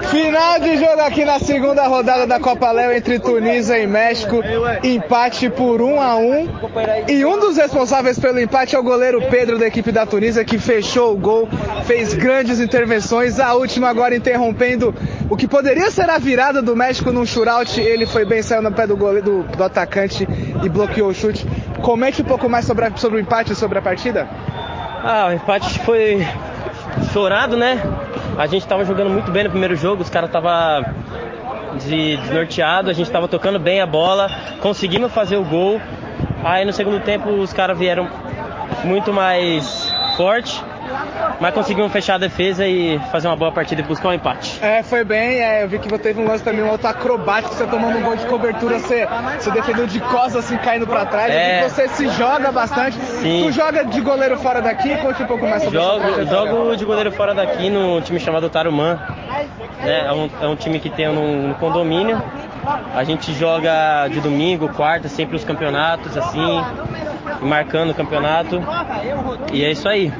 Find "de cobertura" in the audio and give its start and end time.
48.16-48.78